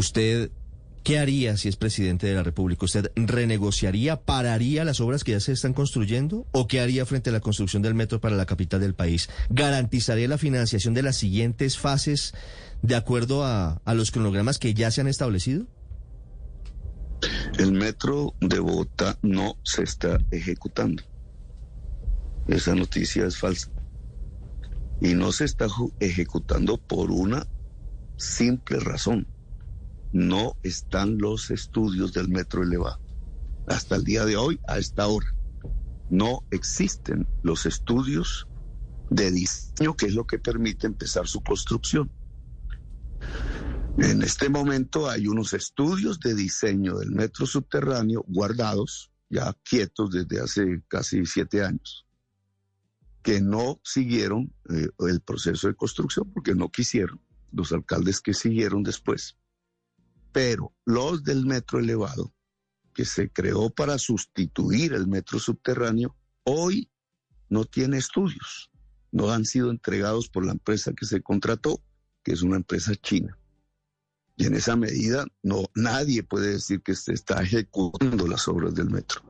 [0.00, 0.50] ¿Usted
[1.04, 2.86] qué haría si es presidente de la República?
[2.86, 6.46] ¿Usted renegociaría, pararía las obras que ya se están construyendo?
[6.52, 9.28] ¿O qué haría frente a la construcción del metro para la capital del país?
[9.50, 12.32] ¿Garantizaría la financiación de las siguientes fases
[12.80, 15.66] de acuerdo a, los cronogramas que ya se han establecido?
[17.58, 21.02] El metro de Bogotá no se está ejecutando.
[22.48, 23.70] Esa noticia es falsa.
[25.02, 25.66] Y no se está
[26.00, 27.46] ejecutando por una
[28.16, 29.26] simple razón.
[30.12, 33.00] No están los estudios del metro elevado.
[33.66, 35.34] Hasta el día de hoy, a esta hora,
[36.10, 38.48] no existen los estudios
[39.10, 42.10] de diseño, que es lo que permite empezar su construcción.
[43.98, 50.40] En este momento hay unos estudios de diseño del metro subterráneo guardados, ya quietos desde
[50.40, 52.06] hace casi siete años,
[53.22, 57.20] que no siguieron eh, el proceso de construcción porque no quisieron
[57.52, 59.36] los alcaldes que siguieron después.
[60.32, 62.32] Pero los del metro elevado,
[62.94, 66.90] que se creó para sustituir el metro subterráneo, hoy
[67.48, 68.70] no tiene estudios.
[69.12, 71.82] No han sido entregados por la empresa que se contrató,
[72.22, 73.39] que es una empresa china.
[74.40, 78.88] Y en esa medida, no, nadie puede decir que se está ejecutando las obras del
[78.88, 79.20] metro.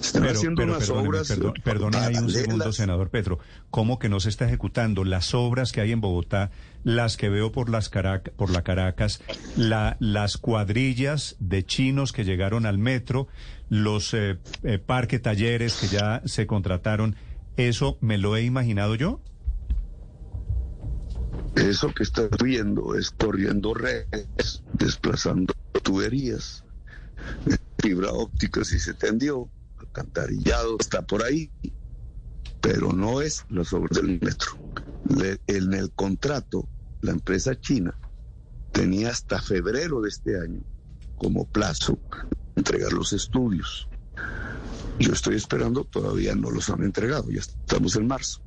[0.00, 1.28] Se están Pero, haciendo pero unas obras.
[1.64, 3.38] perdón- ahí un segundo, senador Petro.
[3.70, 6.50] ¿Cómo que no se está ejecutando las obras que hay en Bogotá,
[6.84, 9.22] las que veo por las Carac- por la Caracas,
[9.56, 13.28] la, las cuadrillas de chinos que llegaron al metro,
[13.70, 17.16] los eh, eh, parque talleres que ya se contrataron?
[17.56, 19.20] ¿Eso me lo he imaginado yo?
[21.54, 26.64] Eso que estás viendo es corriendo redes, desplazando tuberías,
[27.78, 31.50] fibra óptica si se tendió, alcantarillado está por ahí,
[32.60, 34.52] pero no es las obras del metro.
[35.46, 36.68] En el contrato,
[37.00, 37.98] la empresa china
[38.72, 40.62] tenía hasta febrero de este año
[41.16, 41.98] como plazo
[42.56, 43.88] entregar los estudios.
[44.98, 48.40] Yo estoy esperando, todavía no los han entregado, ya estamos en marzo.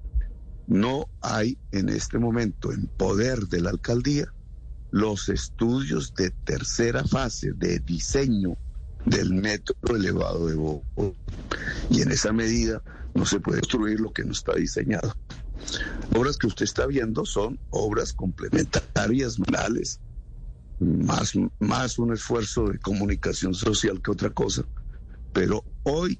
[0.67, 4.25] No hay en este momento en poder de la alcaldía
[4.91, 8.55] los estudios de tercera fase de diseño
[9.05, 11.19] del metro elevado de Bogotá.
[11.89, 12.81] Y en esa medida
[13.13, 15.13] no se puede construir lo que no está diseñado.
[16.15, 19.99] Obras que usted está viendo son obras complementarias, morales,
[20.79, 24.63] más, más un esfuerzo de comunicación social que otra cosa.
[25.33, 26.19] Pero hoy,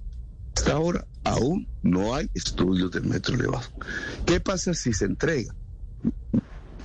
[0.63, 3.67] hasta ahora, aún no hay estudios del metro elevado.
[4.25, 5.53] ¿Qué pasa si se entrega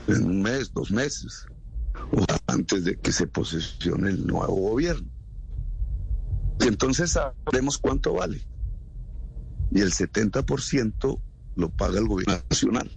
[0.09, 1.47] en un mes, dos meses,
[2.11, 5.09] o antes de que se posesione el nuevo gobierno?
[6.59, 8.45] Entonces sabremos cuánto vale.
[9.71, 11.21] Y el 70%
[11.55, 12.91] lo paga el gobierno nacional,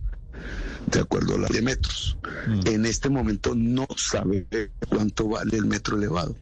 [0.88, 2.18] de acuerdo a la de metros.
[2.66, 4.48] En este momento no sabe
[4.90, 6.36] cuánto vale el metro elevado.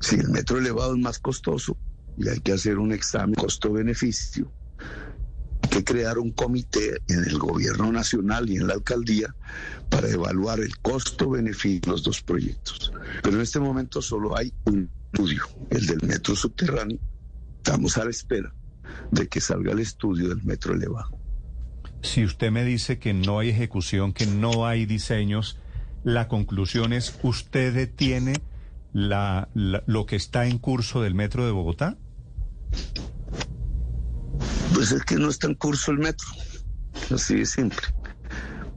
[0.00, 1.78] Si el metro elevado es más costoso
[2.16, 4.50] y hay que hacer un examen costo-beneficio,
[5.62, 9.34] hay que crear un comité en el gobierno nacional y en la alcaldía
[9.90, 12.92] para evaluar el costo-beneficio de los dos proyectos.
[13.22, 16.98] Pero en este momento solo hay un estudio, el del metro subterráneo.
[17.58, 18.52] Estamos a la espera
[19.10, 21.18] de que salga el estudio del metro elevado.
[22.02, 25.58] Si usted me dice que no hay ejecución, que no hay diseños,
[26.04, 28.34] la conclusión es, ¿usted detiene
[28.92, 31.98] lo que está en curso del metro de Bogotá?
[34.74, 36.26] Pues es que no está en curso el metro,
[37.10, 37.80] así de simple.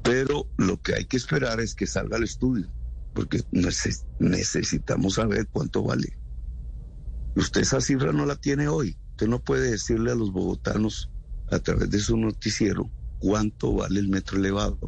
[0.04, 2.72] Pero lo que hay que esperar es que salga el estudio,
[3.14, 6.18] porque neces- necesitamos saber cuánto vale.
[7.36, 8.98] Usted esa cifra no la tiene hoy.
[9.12, 11.12] Usted no puede decirle a los bogotanos
[11.48, 14.80] a través de su noticiero cuánto vale el metro elevado.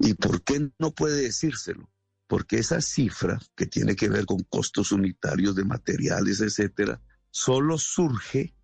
[0.00, 1.90] ¿Y por qué no puede decírselo?
[2.28, 7.00] Porque esa cifra que tiene que ver con costos unitarios de materiales, etcétera,
[7.36, 8.54] solo surge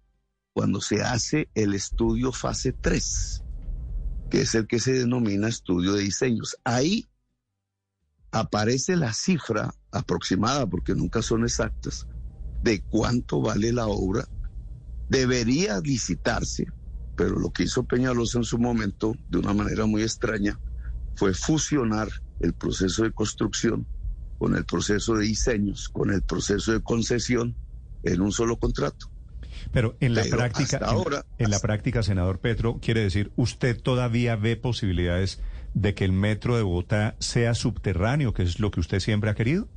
[0.55, 3.45] cuando se hace el estudio fase 3,
[4.31, 6.57] que es el que se denomina estudio de diseños.
[6.65, 7.07] Ahí
[8.31, 12.07] aparece la cifra aproximada, porque nunca son exactas,
[12.63, 14.27] de cuánto vale la obra.
[15.11, 16.67] Debería licitarse,
[17.15, 20.59] pero lo que hizo Peñalosa en su momento, de una manera muy extraña,
[21.15, 22.09] fue fusionar
[22.41, 23.87] el proceso de construcción
[24.39, 27.55] con el proceso de diseños, con el proceso de concesión
[28.03, 29.11] en un solo contrato.
[29.73, 33.33] Pero en la Pero práctica, hasta en- ahora- en, la práctica, senador Petro, quiere decir,
[33.37, 35.41] ¿usted todavía ve posibilidades
[35.75, 39.35] de que el metro de Bogotá sea subterráneo, que es lo que usted siempre ha
[39.35, 39.69] querido?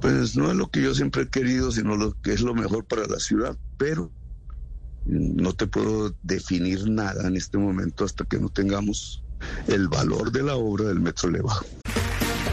[0.00, 2.84] Pues no es lo que yo siempre he querido, sino lo que es lo mejor
[2.84, 4.10] para la ciudad, pero
[5.06, 9.22] no te puedo definir nada en este momento hasta que no tengamos
[9.68, 11.64] el valor de la obra del metro elevado.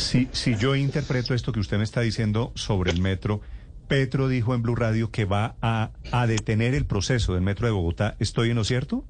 [0.00, 3.42] Si, si yo interpreto esto que usted me está diciendo sobre el metro,
[3.86, 7.72] Petro dijo en Blue Radio que va a, a detener el proceso del metro de
[7.72, 8.16] Bogotá.
[8.18, 9.04] ¿Estoy en lo cierto?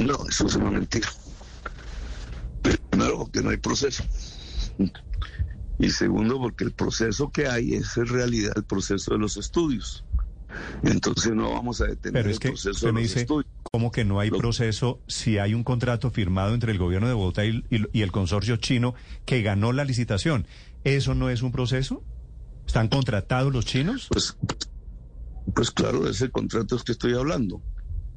[0.00, 1.08] No, eso es una mentira.
[2.62, 4.04] Primero, porque no hay proceso.
[5.78, 10.04] Y segundo, porque el proceso que hay es en realidad el proceso de los estudios.
[10.82, 13.50] Entonces no vamos a detener Pero es el proceso de los dice, estudios.
[13.72, 17.44] ¿Cómo que no hay proceso si hay un contrato firmado entre el gobierno de Bogotá
[17.44, 18.94] y, y- y el consorcio chino
[19.24, 20.46] que ganó la licitación?
[20.82, 22.02] ¿Eso no es un proceso?
[22.66, 24.08] ¿Están contratados los chinos?
[24.10, 24.36] Pues,
[25.54, 27.62] pues claro, ese contrato es que estoy hablando.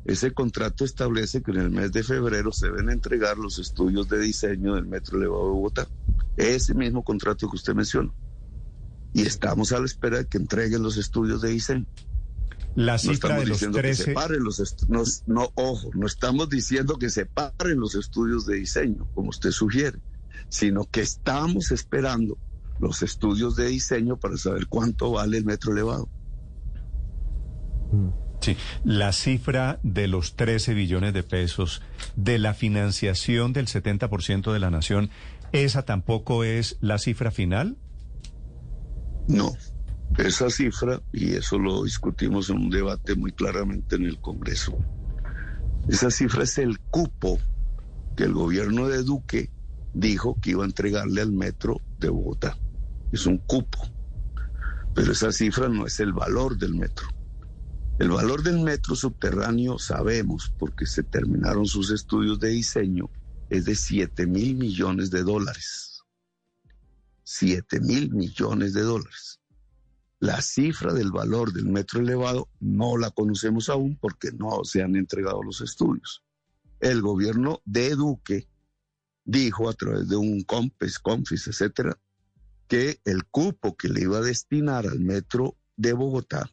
[0.05, 4.19] Ese contrato establece que en el mes de febrero se deben entregar los estudios de
[4.19, 5.87] diseño del metro elevado de Bogotá.
[6.35, 8.11] Ese mismo contrato que usted menciona.
[9.13, 11.85] Y estamos a la espera de que entreguen los estudios de diseño.
[12.75, 14.03] La No cifra estamos de los diciendo que 13...
[14.03, 19.07] separen los est- no, no, ojo, no estamos diciendo que separen los estudios de diseño,
[19.13, 19.99] como usted sugiere,
[20.49, 22.37] sino que estamos esperando
[22.79, 26.09] los estudios de diseño para saber cuánto vale el metro elevado.
[28.41, 31.81] Sí, la cifra de los 13 billones de pesos
[32.15, 35.11] de la financiación del 70% de la nación,
[35.51, 37.77] ¿esa tampoco es la cifra final?
[39.27, 39.53] No,
[40.17, 44.77] esa cifra, y eso lo discutimos en un debate muy claramente en el Congreso,
[45.87, 47.39] esa cifra es el cupo
[48.15, 49.49] que el gobierno de Duque
[49.93, 52.57] dijo que iba a entregarle al metro de Bogotá.
[53.11, 53.79] Es un cupo,
[54.95, 57.07] pero esa cifra no es el valor del metro.
[57.99, 63.09] El valor del metro subterráneo sabemos, porque se terminaron sus estudios de diseño,
[63.49, 66.01] es de 7 mil millones de dólares.
[67.23, 69.39] 7 mil millones de dólares.
[70.23, 74.95] La cifra del valor del metro elevado no la conocemos aún porque no se han
[74.95, 76.23] entregado los estudios.
[76.79, 78.47] El gobierno de Duque
[79.25, 81.97] dijo a través de un COMPES, CONFIS, etcétera,
[82.69, 86.49] que el cupo que le iba a destinar al metro de Bogotá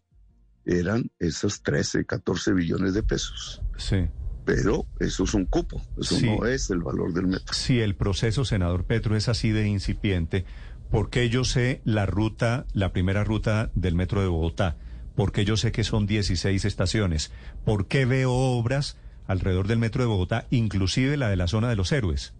[0.65, 3.63] eran esos 13, 14 billones de pesos.
[3.79, 4.09] Sí.
[4.45, 6.27] Pero eso es un cupo, eso Sí.
[6.27, 7.55] no es el valor del metro.
[7.55, 10.45] Si el proceso, senador Petro, es así de incipiente,
[10.91, 14.77] ¿por qué yo sé la ruta, la primera ruta del metro de Bogotá?
[15.15, 17.31] ¿Por qué yo sé que son 16 estaciones?
[17.65, 18.97] ¿Por qué veo obras
[19.27, 22.33] alrededor del metro de Bogotá, inclusive la de la zona de los héroes?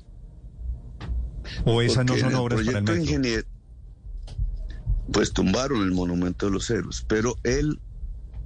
[1.65, 2.95] ¿O esas no Porque son obras para el metro?
[3.05, 3.47] ingenier-
[5.13, 7.81] Pues tumbaron el monumento de los héroes, pero el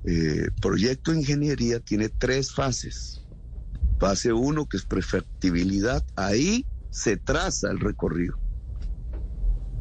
[0.06, 3.22] eh, proyecto de ingeniería tiene tres fases.
[3.98, 8.38] Fase uno, que es prefectibilidad, ahí se traza el recorrido.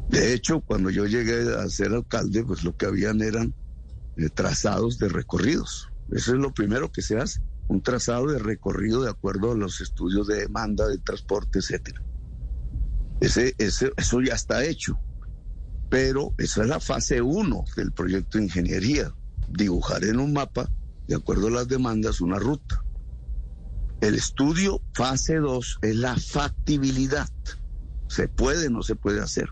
[0.08, 3.54] De hecho, cuando yo llegué a ser alcalde, pues lo que habían eran
[4.16, 5.88] eh, trazados de recorridos.
[6.12, 9.80] Eso es lo primero que se hace, un trazado de recorrido de acuerdo a los
[9.80, 12.02] estudios de demanda, de transporte, etcétera.
[13.20, 14.98] Ese, eso ya está hecho.
[15.88, 19.14] Pero esa es la fase 1 del proyecto de ingeniería.
[19.48, 20.68] Dibujar en un mapa,
[21.06, 22.82] de acuerdo a las demandas, una ruta.
[24.00, 27.28] El estudio fase 2 es la factibilidad.
[28.08, 29.48] Se puede, no se puede hacer.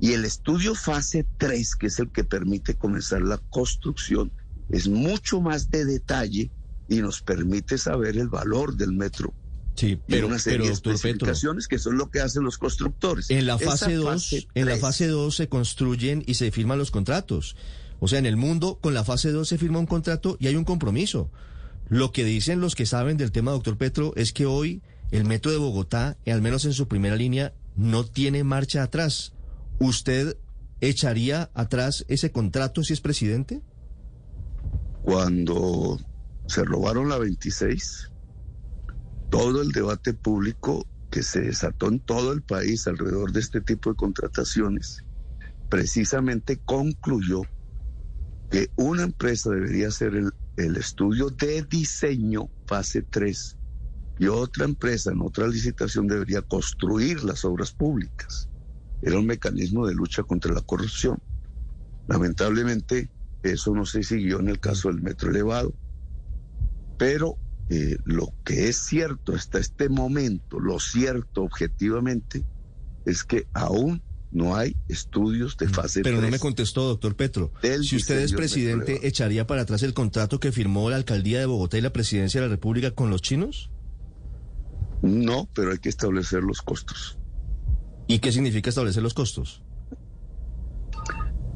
[0.00, 4.30] Y el estudio fase 3, que es el que permite comenzar la construcción,
[4.68, 6.50] es mucho más de detalle
[6.88, 9.34] y nos permite saber el valor del metro
[9.78, 12.42] Sí, y pero, una serie pero de doctor Petro, especificaciones que son lo que hacen
[12.42, 13.30] los constructores.
[13.30, 17.54] en la fase 2, en la fase 2 se construyen y se firman los contratos.
[18.00, 20.56] O sea, en el mundo con la fase 2 se firma un contrato y hay
[20.56, 21.30] un compromiso.
[21.88, 25.52] Lo que dicen los que saben del tema, doctor Petro, es que hoy el metro
[25.52, 29.32] de Bogotá, al menos en su primera línea, no tiene marcha atrás.
[29.80, 30.36] ¿Usted
[30.80, 33.62] echaría atrás ese contrato si es presidente?
[35.02, 35.98] Cuando
[36.46, 38.10] se robaron la 26,
[39.30, 43.90] todo el debate público que se desató en todo el país alrededor de este tipo
[43.90, 45.04] de contrataciones,
[45.68, 47.42] precisamente concluyó
[48.50, 53.56] que una empresa debería hacer el, estudio de diseño fase 3
[54.18, 58.48] y otra empresa en otra licitación debería construir las obras públicas.
[59.02, 61.18] Era un mecanismo de lucha contra la corrupción.
[62.08, 63.10] Lamentablemente,
[63.42, 65.74] eso no se siguió en el caso del metro elevado.
[66.96, 67.36] Pero
[67.70, 72.44] eh, lo que es cierto hasta este momento, lo cierto objetivamente,
[73.04, 77.52] es que aún no hay estudios de fase Pero no 3 me contestó, doctor Petro.
[77.82, 79.06] Si usted es presidente.
[79.06, 82.46] ¿echaría para atrás el contrato que firmó la alcaldía de Bogotá y la presidencia de
[82.46, 83.70] la República con los chinos?
[85.02, 87.17] No, pero hay que establecer los costos.
[88.08, 89.62] ¿Y qué significa establecer los costos?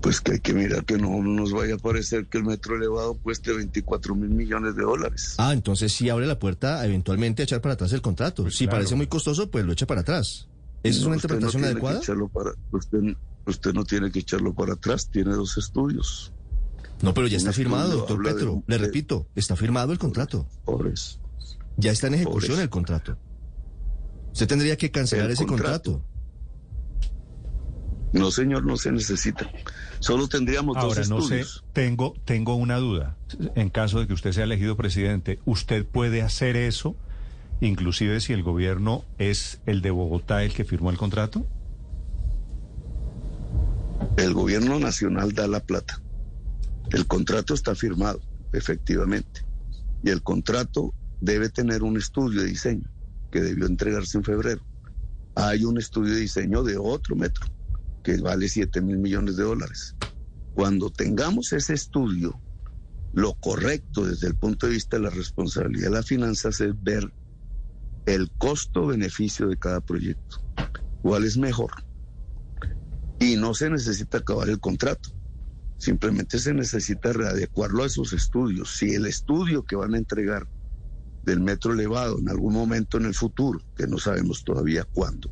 [0.00, 3.14] Pues que hay que mirar que no nos vaya a parecer que el metro elevado
[3.14, 5.34] cueste 24 mil millones de dólares.
[5.38, 8.48] Ah, entonces sí abre la puerta eventualmente a echar para atrás el contrato.
[8.50, 8.78] si claro.
[8.78, 10.48] parece muy costoso, pues lo echa para atrás.
[10.82, 12.00] ¿Esa es una no interpretación adecuada?
[12.32, 12.98] para, usted,
[13.46, 16.32] usted no tiene que echarlo para atrás, tiene dos estudios.
[17.00, 18.52] No, pero ya está firmado, doctor Petro.
[18.54, 20.46] un- Le repito, está firmado el contrato.
[20.64, 21.18] Por eso.
[21.76, 23.16] Ya está en ejecución el contrato.
[24.32, 25.92] Usted tendría que cancelar El ese contrato.
[25.92, 26.11] contrato.
[28.12, 29.50] No, señor, no se necesita.
[30.00, 31.64] Solo tendríamos Ahora, dos no sé, estudios.
[31.72, 33.16] tengo, tengo una duda.
[33.54, 36.94] En caso de que usted sea elegido presidente, ¿usted puede hacer eso,
[37.60, 41.46] inclusive si el gobierno es el de Bogotá el que firmó el contrato?
[44.16, 46.00] El gobierno nacional da la plata.
[46.90, 48.20] El contrato está firmado,
[48.52, 49.42] efectivamente.
[50.04, 52.90] Y el contrato debe tener un estudio de diseño
[53.30, 54.60] que debió entregarse en febrero.
[55.34, 57.46] Hay un estudio de diseño de otro metro
[58.02, 59.96] que vale 7 mil millones de dólares.
[60.54, 62.40] Cuando tengamos ese estudio,
[63.12, 67.12] lo correcto desde el punto de vista de la responsabilidad de las finanzas es ver
[68.06, 70.42] el costo-beneficio de cada proyecto.
[71.02, 71.70] ¿Cuál es mejor?
[73.20, 75.10] Y no se necesita acabar el contrato.
[75.78, 78.76] Simplemente se necesita readecuarlo a esos estudios.
[78.76, 80.46] Si el estudio que van a entregar
[81.24, 85.30] del metro elevado en algún momento en el futuro, que no sabemos todavía cuándo,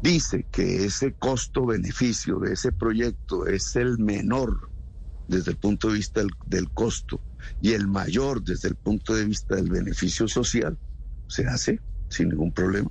[0.00, 4.70] dice que ese costo-beneficio de ese proyecto es el menor
[5.26, 7.22] desde el punto de vista del, del costo
[7.60, 10.78] y el mayor desde el punto de vista del beneficio social,
[11.28, 12.90] se hace sin ningún problema.